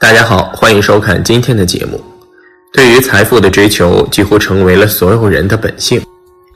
[0.00, 2.02] 大家好，欢迎收看今天的节目。
[2.72, 6.00] 对于财富的追求，几乎成为了所有人的本性。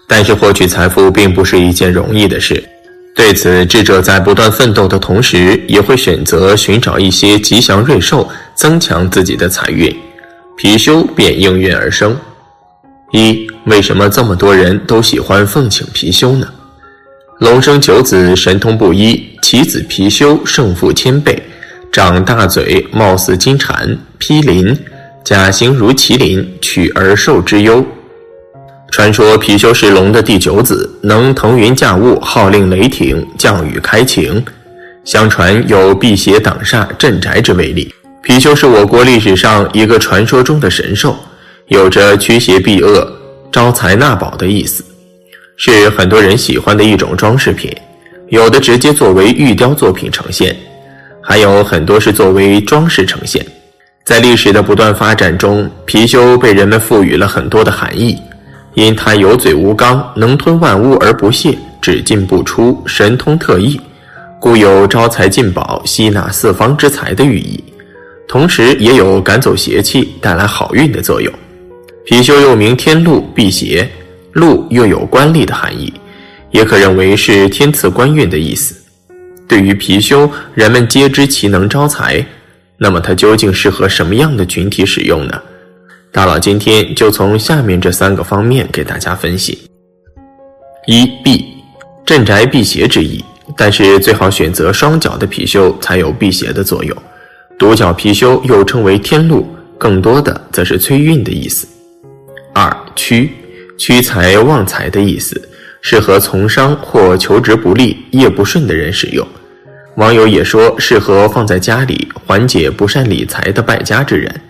[0.08, 2.64] 但是获取财富并不是一件容易的事。
[3.14, 9.94] 对此，智者在不断奋斗的同时，也会选择寻找一些吉祥瑞兽，增强自己的财运。
[10.56, 12.16] 貔貅便应运而生。
[13.12, 16.48] 一，为什么这么多人都喜欢奉请貔貅呢？
[17.40, 21.38] 龙生九子，神通不一，其子貔貅胜负千倍。
[21.94, 24.76] 长大嘴，貌似金蝉，披鳞，
[25.22, 27.86] 甲形如麒麟，取而兽之忧。
[28.90, 34.44] 传说貔貅是龙的第九子，能腾云驾雾，号令雷霆，降雨开晴。
[35.04, 37.94] 相传有辟邪挡煞、镇宅之威力。
[38.24, 41.16] 貔貅是我国历史上一个传说中的神兽，
[41.68, 43.08] 有着驱邪避恶、
[43.52, 44.84] 招财纳宝的意思，
[45.56, 47.72] 是很多人喜欢的一种装饰品，
[48.30, 50.56] 有的直接作为玉雕作品呈现。
[51.26, 53.44] 还有很多是作为装饰呈现，
[54.04, 58.14] 在历史的不断发展中，貔貅被人们赋予了很多的含义，
[58.74, 63.80] 因它有嘴无肛，能吞万物而不泄，只进不出，神通特异，
[64.38, 67.64] 故有招财进宝、吸纳四方之财的寓意，
[68.28, 71.32] 同时也有赶走邪气、带来好运的作用。
[72.06, 73.88] 貔貅又名天禄、辟邪，
[74.32, 75.90] 禄又有官吏的含义，
[76.50, 78.83] 也可认为是天赐官运的意思。
[79.46, 82.24] 对于貔貅，人们皆知其能招财，
[82.78, 85.40] 那么它究竟适合什么样的群体使用呢？
[86.10, 89.58] 大佬今天就从下面这三个方面给大家分析：
[90.86, 91.44] 一、避
[92.06, 93.22] 镇宅辟邪之意，
[93.56, 96.96] 但是最好选择双脚的貔貅才有辟邪的作用。
[97.58, 101.66] 独角貔貅又称为天禄，更多的则是催运的意思。
[102.52, 103.30] 二、驱
[103.76, 105.48] 驱财旺财的意思。
[105.86, 109.24] 适合从商或求职不利、业不顺的人使用。
[109.96, 114.40] 网友也说适合放在家里，缓解不善理财的败家之人。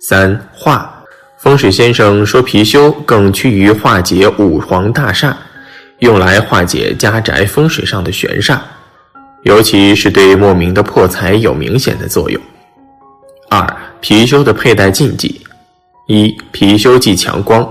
[0.00, 0.92] 三化
[1.38, 5.32] 风水先生说，貔貅更趋于化解五黄大煞，
[6.00, 8.58] 用来化解家宅风水上的玄煞，
[9.44, 12.42] 尤其是对莫名的破财有明显的作用。
[13.48, 13.64] 二
[14.02, 15.42] 貔貅的佩戴禁忌：
[16.08, 17.62] 一貔貅忌强光，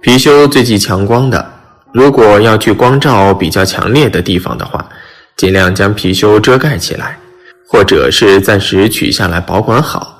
[0.00, 1.55] 貔貅最忌强光的。
[1.96, 4.86] 如果要去光照比较强烈的地方的话，
[5.34, 7.18] 尽量将貔貅遮盖起来，
[7.66, 10.14] 或者是暂时取下来保管好。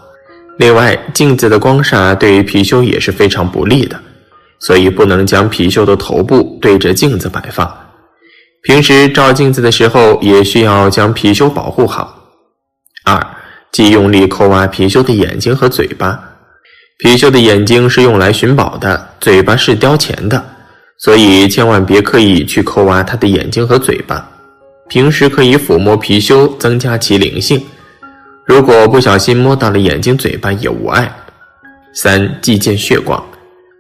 [0.57, 4.01] 另外，镜子的光煞对于貔貅也是非常不利的，
[4.59, 7.71] 所以不能将貔貅的头部对着镜子摆放。
[8.63, 12.19] 平时照镜子的时候，也需要将貔貅保护好。
[13.05, 13.21] 二，
[13.71, 16.19] 忌用力抠挖貔貅的眼睛和嘴巴。
[17.05, 20.43] 貔貅的眼睛是用来寻宝的，嘴巴是叼钱的。
[20.99, 24.27] 所以千万别刻意去抠挖它的眼睛和嘴巴，
[24.89, 27.63] 平时可以抚摸貔貅，增加其灵性。
[28.45, 31.15] 如果不小心摸到了眼睛、嘴巴也无碍。
[31.93, 33.23] 三忌见血光，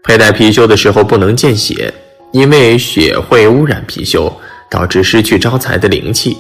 [0.02, 1.92] 佩戴貔貅的时候不能见血，
[2.32, 4.32] 因为血会污染貔貅，
[4.70, 6.36] 导致失去招财的灵气。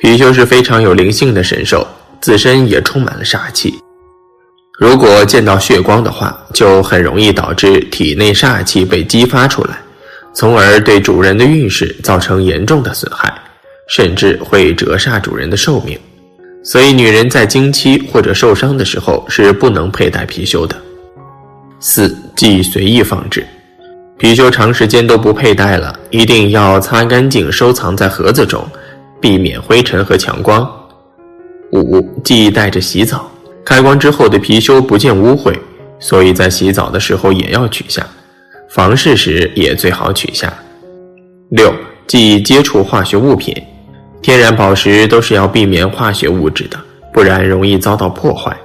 [0.00, 1.86] 貔貅是非常有灵性的神兽，
[2.20, 3.74] 自身也充满了煞气。
[4.78, 9.78] 如果见到血光的话，就很容易导致体内煞气被激发出来。
[10.32, 13.32] 从而对主人的运势造成严重的损害，
[13.88, 15.98] 甚至会折煞主人的寿命。
[16.62, 20.76] 所以，女人在经期或者受伤的时候是不能佩戴貔貅的。
[21.80, 23.44] 四忌随意放置，
[24.18, 28.62] 貔貅长时间都不佩戴了，一定要擦干净，收藏在盒子中，
[29.20, 30.70] 避免灰尘和强光。
[31.72, 33.30] 五忌带着洗澡，
[33.64, 35.58] 开光之后的貔貅不见污秽，
[35.98, 38.06] 所以在洗澡的时候也要取下。
[38.70, 40.52] 房事时也最好取下。
[41.50, 41.74] 六，
[42.06, 43.52] 忌接触化学物品，
[44.22, 46.78] 天然宝石都是要避免化学物质的，
[47.12, 48.56] 不然容易遭到破坏。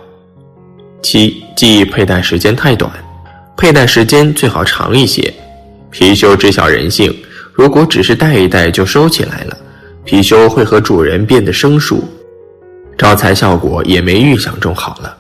[1.02, 2.92] 七，忌佩戴时间太短，
[3.58, 5.34] 佩戴时间最好长一些。
[5.92, 7.12] 貔貅知晓人性，
[7.52, 9.58] 如果只是戴一戴就收起来了，
[10.06, 12.04] 貔貅会和主人变得生疏，
[12.96, 15.18] 招财效果也没预想中好了。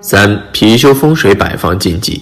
[0.00, 2.20] 三，貔貅风水摆放禁忌。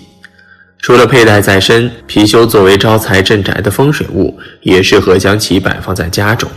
[0.81, 6.49] 除了佩戴在身，貔貅作为招财镇宅的风水物，也适合将其摆放在家中。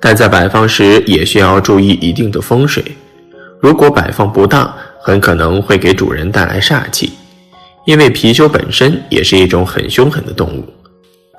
[0.00, 2.82] 但在摆放时也需要注意一定的风水，
[3.60, 7.12] 如果摆放不当，很可能会给主人带来煞气。
[7.84, 10.64] 因为貔貅本身也是一种很凶狠的动物，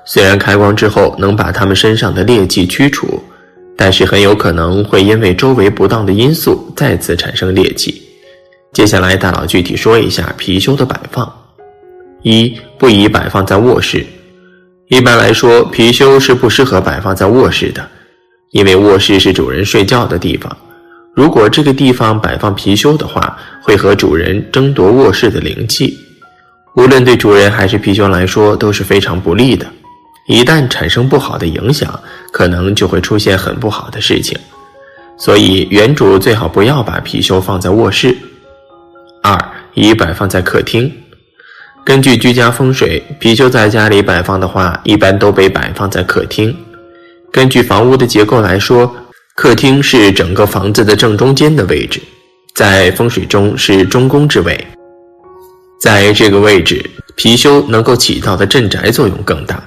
[0.06, 3.22] 虽然开光之后能把它们身上的劣迹驱除，
[3.76, 8.02] 但是很有可能会因为周围不当的因素再次产生劣迹。
[8.72, 11.43] 接下来大佬具体说一下貔貅的摆放。
[12.24, 14.04] 一不宜摆放在卧室。
[14.88, 17.86] 一般来说，貔貅是不适合摆放在卧室的，
[18.50, 20.50] 因为卧室是主人睡觉的地方。
[21.14, 25.98] 如果这个地方摆放貔貅的话，会和主人争夺卧室的灵气，
[26.76, 29.66] 无论对主人还是貔貅来说都是非常不利的。
[30.26, 32.00] 一旦产生不好的影响，
[32.32, 34.34] 可能就会出现很不好的事情。
[35.18, 38.16] 所以原主最好不要把貔貅放在卧室。
[39.22, 39.38] 二，
[39.74, 40.90] 宜摆放在客厅。
[41.84, 46.56] 根据居家风水，貔貅在家里摆放的话，一般都被摆放在客厅。
[47.30, 48.94] 根据房屋的结构来说。
[49.36, 52.00] 客厅是整个房子的正中间的位置，
[52.54, 54.64] 在风水中是中宫之位。
[55.80, 59.60] 在这个位置，貔貅能够起到的镇宅作用更大。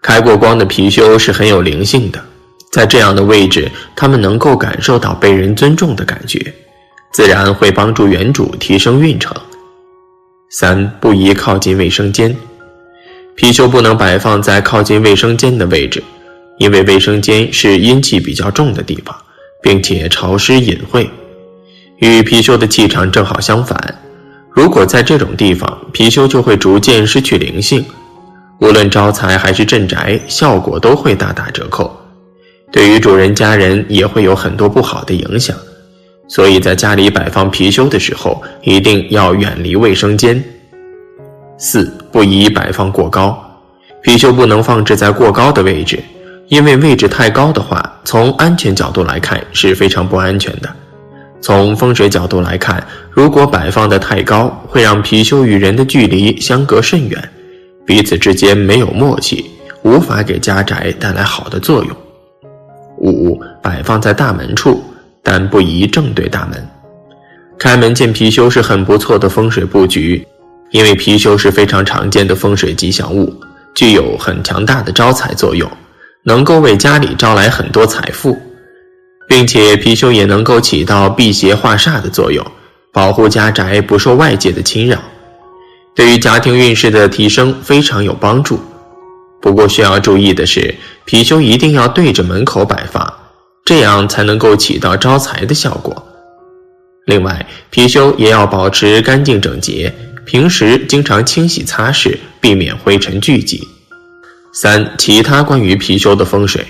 [0.00, 2.24] 开过光的貔貅是很有灵性的，
[2.72, 6.40] 在这样的位置，它们能够感受到被人尊重的感觉，
[7.12, 9.36] 自然会帮助原主提升运程。
[10.52, 12.36] 三不宜靠近卫生间，
[13.36, 16.02] 貔貅不能摆放在靠近卫生间的位置。
[16.58, 19.16] 因为卫生间是阴气比较重的地方，
[19.62, 21.08] 并且潮湿隐晦，
[21.98, 24.02] 与貔貅的气场正好相反。
[24.50, 27.84] 如果在这种地方，貔貅就会逐渐失去灵性，
[28.58, 31.96] 无论招财还是镇宅，效果都会大打折扣。
[32.72, 35.56] 对于主人家人也会有很多不好的影响。
[36.30, 40.40] 所以在家里摆放貔貅的时候，一定要远离卫生间。
[41.58, 43.36] 四不宜摆放过高，
[44.04, 45.98] 貔貅不能放置在过高的位置。
[46.46, 50.70] 因为位置太高的话，从安全角度来看是非常不安全的。
[51.40, 52.80] 从风水角度来看，
[53.10, 57.28] 如果摆放的太高，会让貔貅与人的距离相隔甚远，
[57.84, 59.50] 彼此之间没有默契，
[59.82, 61.96] 无法给家宅带来好的作用。
[62.98, 64.80] 五，摆放在大门处，
[65.32, 66.68] 但不宜正对大门。
[67.56, 70.26] 开门见貔貅是很不错的风水布局，
[70.72, 73.32] 因为貔貅是非常常见的风水吉祥物，
[73.72, 75.70] 具有很强大的招财作用。
[76.24, 78.36] 能够为家里招来很多财富，
[79.28, 82.44] 并且貔貅也能够起到辟邪化煞的作用，
[82.92, 84.98] 保护家宅不受外界的侵扰，
[85.94, 88.58] 对于家庭运势的提升非常有帮助。
[89.40, 90.74] 不过需要注意的是，
[91.06, 93.14] 貔貅一定要对着门口摆放，
[93.70, 96.04] 这样才能够起到招财的效果。
[97.06, 99.94] 另外，貔貅也要保持干净整洁，
[100.26, 103.62] 平时经常清洗擦拭，避免灰尘聚集。
[104.52, 106.66] 三、其他关于貔貅的风水：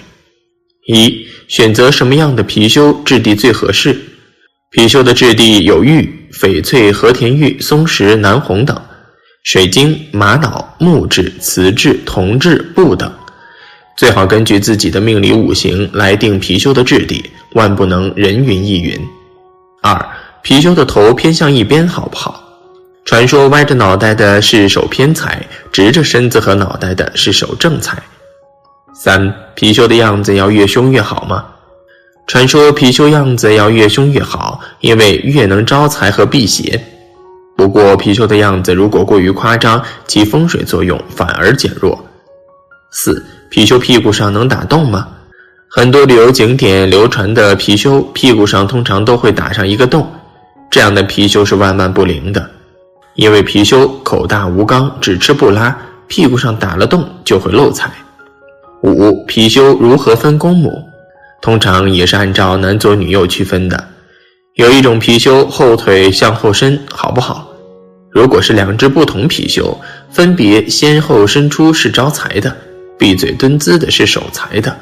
[0.89, 3.95] 一、选择什么样的貔貅质地最合适？
[4.77, 8.77] 貔貅的质地有玉、翡翠、和田玉、松石、南红等；
[9.45, 13.11] 水晶、玛瑙、木质、瓷质、铜质、布等。
[13.97, 18.99] 最好根据自己的命理五行来定貔貅的质地，万不能人云亦云。
[19.83, 19.93] 二、
[20.43, 22.43] 貔貅的头偏向一边好不好？
[23.05, 28.01] 传说歪着脑袋的是手偏财，直着身子和脑袋的是手正财。
[28.95, 29.21] 三
[29.57, 31.47] 貔貅的样子要越凶越好吗？
[32.27, 36.81] 传说貔貅样子要越凶越好，因为越能招财和辟邪。
[37.57, 42.03] 不过貔貅的样子如果过于夸张，其风水作用反而减弱。
[42.93, 45.09] 四貔貅屁股上能打洞吗？
[45.67, 50.09] 很多旅游景点流传的貔貅屁股上通常都会打上一个洞，
[50.71, 52.49] 这样的貔貅是万万不灵的。
[53.17, 55.77] 因为貔貅口大无肛，只吃不拉，
[56.07, 57.91] 屁股上打了洞就会漏财。
[58.83, 60.85] 五貔貅如何分公母？
[61.43, 63.89] 通常也是按照男左女右区分的。
[64.55, 67.49] 有一种貔貅后腿向后伸，好不好？
[68.11, 69.77] 如果是两只不同貔貅，
[70.11, 72.57] 分别先后伸出是招财的，
[73.01, 74.77] 闭嘴蹲姿的是守财的。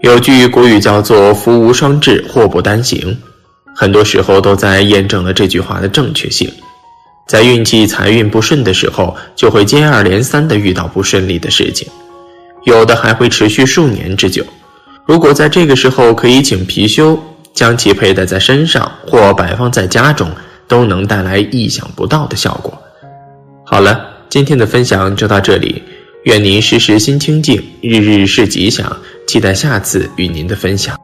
[0.00, 3.16] 有句古语叫做“福无双至，祸不单行”，
[3.72, 6.52] 很多时候都在验证了这句话的正确性。
[7.28, 11.86] 在运气财运不顺的时候，就会接二连三的遇到不顺利的事情，
[12.64, 14.44] 有的还会持续数年之久。
[15.06, 17.16] 如果在这个时候可以请貔貅，
[17.54, 20.28] 将其佩戴在身上或摆放在家中，
[20.66, 22.76] 都能带来意想不到的效果。
[23.64, 25.80] 好了，今天的分享就到这里，
[26.24, 28.94] 愿您时时心清静，日日是吉祥，
[29.26, 30.94] 期待下次与您的分享。